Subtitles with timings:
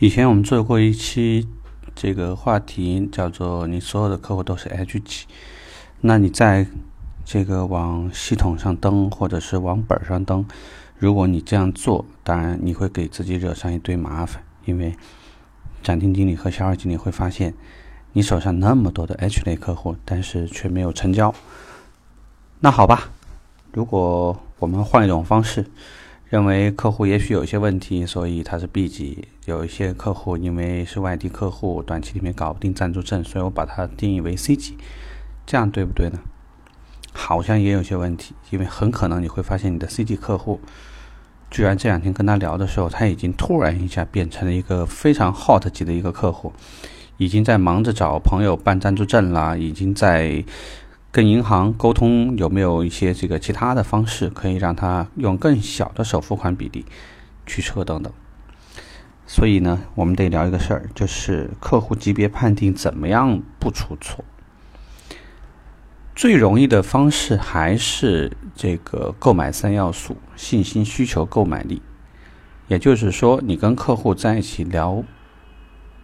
[0.00, 1.46] 以前我们做过一期
[1.94, 5.26] 这个话题，叫做“你所有的客户都是 H 级”。
[6.00, 6.66] 那你在
[7.22, 10.46] 这个往系统上登，或者是往本上登，
[10.96, 14.96] 如果你这样做，当然你会给自己惹上一堆麻烦，因为
[15.82, 17.52] 展厅经理和销售经理会发现
[18.14, 21.34] 你手上那么多的 H 类客户，但是却没有成交。
[22.60, 23.10] 那好吧，
[23.74, 25.66] 如果我们换一种方式。
[26.30, 29.26] 认为客户也许有一些问题，所以他是 B 级。
[29.46, 34.78] 有一些客户因为是外地客户，短期里面搞不定暂住证，所以我把它定义为 C 级。
[35.44, 36.20] 这样对不对呢？
[37.12, 40.60] 好像也有些问题，因为很可能你会发现你的 C 级客户，
[41.50, 46.52] 居然这两天跟他聊的时候，他已经突然一下变成了一个非常 hot 级的一个客户，
[47.16, 50.44] 已经在忙着找朋友办暂住证啦，已经在。
[51.12, 56.86] 跟银行沟通有没有一些这个其他的方式，可以让他用更小的首付款比例
[57.44, 58.12] 取车等等。
[59.26, 64.24] 所以呢，我们得聊一个事儿，就是客户级别判定怎么样不出错。
[66.14, 71.82] 最容易的方式还是这个购买三要素：信心、需求、购买力。
[72.68, 75.02] 也就是说，你跟客户在一起聊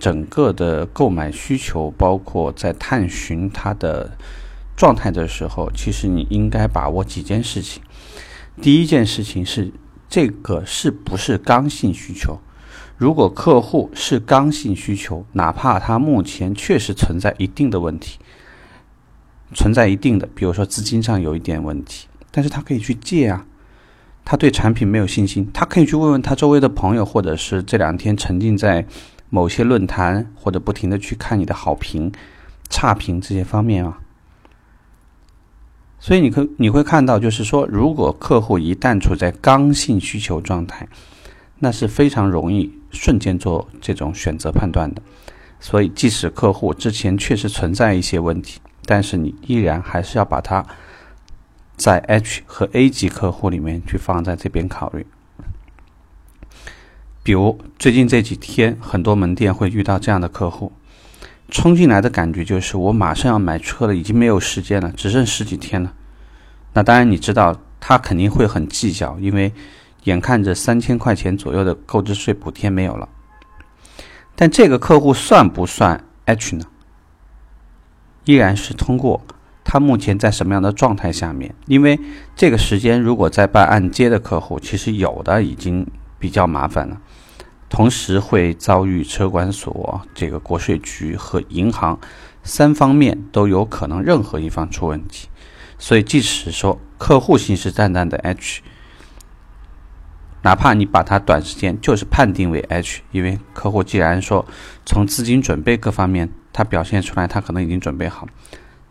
[0.00, 4.18] 整个的购买需求，包括在探寻他的。
[4.78, 7.82] 状态的时候，其实你应该把握几件事情。
[8.62, 9.72] 第一件事情是
[10.08, 12.38] 这个是不是刚性需求？
[12.96, 18.20] 如果客户是刚性需求，哪怕他目前确实存在一定的问题，
[19.52, 23.44] 存在一定的，比如说资金上有一点问题，但是他可以去借啊。
[24.24, 28.86] 他对产品没有信心，他可以去问问他周围的朋友，或者是这两天沉浸在
[29.28, 32.12] 某些论坛，或者不停的去看你的好评、
[32.68, 33.98] 差评这些方面啊。
[36.00, 40.88] 所以你可你会看到，就是说，如果客户一旦处在刚性需求状态，
[41.58, 45.02] 那是非常容易瞬间做这种选择判断的。
[45.58, 50.64] 所以，即使客户之前确实存在一些问题，但是你依然还是要把它
[51.76, 55.04] 在 H 和 A 级客户里面去放在这边考虑。
[57.24, 60.70] 比如最近这几天，很多门店会遇到这样的客户。
[61.50, 65.94] 冲进来的感觉就是我马上要买车了，已经没有时间了，只剩十几天了。
[66.74, 69.52] 那当然，你知道他肯定会很计较，因为
[70.04, 73.08] 眼看着三千块钱左右的购置税补贴没有了。
[74.36, 76.64] 但这个客户算不算 H 呢？
[78.24, 79.22] 依然是通过
[79.64, 81.98] 他目前在什么样的状态下面，因为
[82.36, 85.86] 这个时间如果在办按揭的客户，其实有的已经
[86.18, 87.00] 比较麻烦了。
[87.68, 91.98] 同时会遭遇车管所、这个国税局和银行
[92.42, 95.28] 三方面都有可能任何一方出问题，
[95.78, 98.62] 所以即使说客户信誓旦旦的 H，
[100.42, 104.46] 哪怕你把它短时间就是判定为 H，因为客户既然说
[104.86, 108.26] 从资金准备各方面他表现出来他可能已经准备好，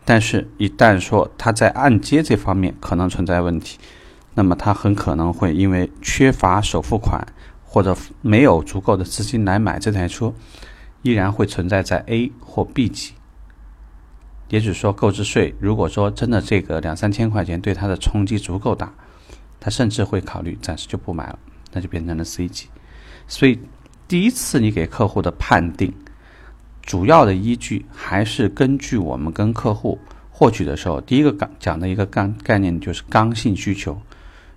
[0.04, 3.78] 但是一旦说他在按揭这方面可能存在问题，
[4.34, 7.26] 那么他很可能会因为缺乏首付款。
[7.70, 10.32] 或者没有足够的资金来买这台车，
[11.02, 13.12] 依然会存在在 A 或 B 级。
[14.48, 18.90] 也就是说，购置税如果说真的这个两三千块钱对他的冲击足够大，
[19.60, 21.38] 他甚至会考虑暂时就不买了，
[21.70, 22.68] 那就变成了 C 级。
[23.26, 23.58] 所以，
[24.08, 25.92] 第一次你给客户的判定，
[26.80, 29.98] 主要的依据还是根据我们跟客户
[30.30, 34.00] 获取的时候，第一个讲讲的一个刚概念就是刚性需求。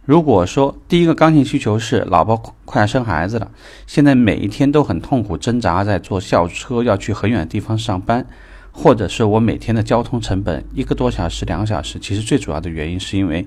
[0.03, 3.51] 如果说第一个刚性需求是老婆快要生孩子了，
[3.85, 8.25] 现在每一天都很痛苦挣扎在坐校车要去很远的地方上班，
[8.71, 13.45] 或者是我每天的交通成本一个多小时、两个小时，其实最主要的原因是因为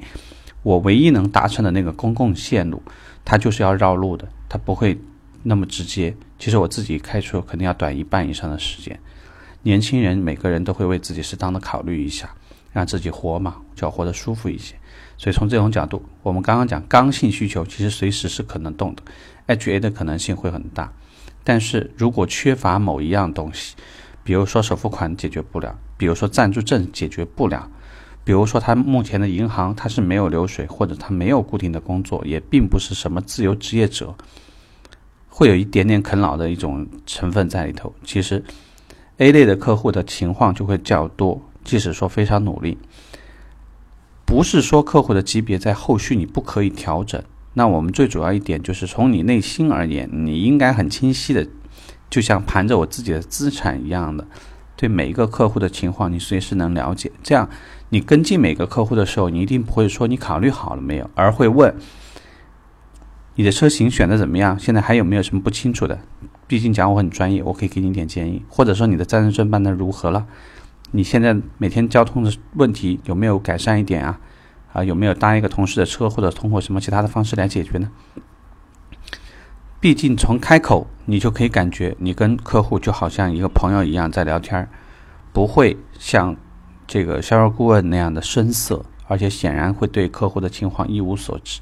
[0.63, 2.81] 我唯一能达成的那个公共线路，
[3.25, 4.97] 它就是要绕路的，它不会
[5.43, 6.15] 那么直接。
[6.39, 8.99] 其实我自己开车肯定要短一半以上的时间。
[9.63, 12.29] 年轻人每个人都会为自己适当的考虑一下，
[12.75, 14.75] 让自己活嘛，就要活得舒服一些。
[15.17, 19.03] 所以从这种角度，我们刚刚讲刚性需求其实随时是可能动的
[19.47, 20.93] ，H A 的可能性会很大。
[21.45, 23.77] 但是如果缺乏某一样东西，
[24.25, 27.71] 比如说首付款解决不了，比如说暂住证解决不了，
[28.25, 34.15] 比如说他目前的银行他是没有流水，或者他没有固定的工作，也并不是什么自由职业者，
[35.29, 37.95] 会有一点点啃老的一种成分在里头。
[38.05, 38.43] 其实
[39.19, 42.79] A 类的客户的情况就会较多，即使说非常努力。
[44.27, 47.23] 不是说客户的级别在后续你不可以调整，
[47.53, 51.47] 那我们最主要一点就是从你内心而言，你应该很清晰的，
[52.09, 54.27] 就像盘着我自己的资产一样的，
[54.77, 57.13] 对每一个客户的情况你随时能了解。
[57.23, 57.49] 这样
[57.91, 61.75] 你跟进每个客户的时候，你一定不会说你考虑好了没有，而会问
[63.35, 66.01] 你的车型选的怎么样，现在还有没有什么不清楚的，
[66.47, 70.27] 毕竟讲我很专业，我可以给你点建议，或者说你的暂证证办的如何了？
[70.97, 74.21] 你现在每天交通的问题有没有改善一点啊？
[74.73, 77.91] 啊，有没有搭一个同事的车，或者通过什么其他的方式来解决呢？
[79.81, 84.69] 毕竟从开口你就可以感觉你跟客户就好像一个朋友一样在聊天儿，
[85.33, 86.37] 不会像
[86.87, 91.61] 这个销售顾问那样的生涩，而且显然会对客户的情况一无所知，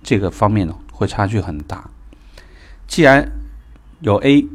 [0.00, 1.90] 这个方面呢会差距很大。
[2.86, 3.32] 既然
[3.98, 4.46] 有 A。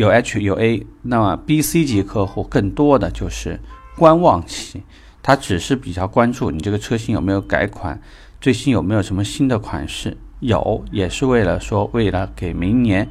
[0.00, 3.60] 有 H 有 A，那么 B、C 级客户更多的就是
[3.98, 4.82] 观望期，
[5.22, 8.00] 他只是比较关注你这个车型有没有改款，
[8.40, 13.06] 最新有没有什么新的款式，有也是为了说为了给明年，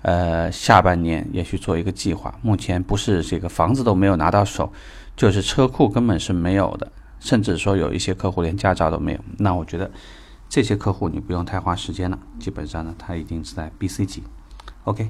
[0.00, 2.34] 呃下半年也去做一个计划。
[2.40, 4.72] 目前不是这个房子都没有拿到手，
[5.14, 6.90] 就是车库根本是没有的，
[7.20, 9.20] 甚至说有一些客户连驾照都没有。
[9.36, 9.90] 那我觉得
[10.48, 14.22] 这些客户你不用太花时间了，基本上呢他一定是在 B、C 级。
[14.84, 15.06] OK。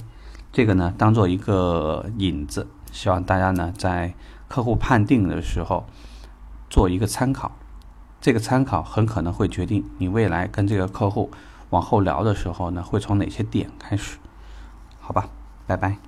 [0.57, 4.15] 这个呢，当做一个引子，希望大家呢在
[4.49, 5.85] 客户判定的时候
[6.71, 7.53] 做一个参考。
[8.23, 11.31] 这个参考很可能会决定你未来跟这个客户
[11.69, 14.17] 往后聊的时候呢，会从哪些点开始？
[14.99, 15.29] 好吧，
[15.67, 15.99] 拜拜。